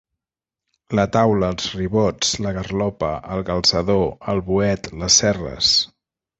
La 0.99 1.03
taula 1.15 1.49
els 1.55 1.67
ribots 1.81 2.33
la 2.47 2.55
garlopa 2.57 3.11
el 3.37 3.47
galzador 3.53 4.03
el 4.35 4.45
boet 4.51 4.93
les 5.05 5.23
serres. 5.25 5.73